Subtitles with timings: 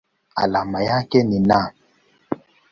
[0.35, 1.71] Alama yake ni Na.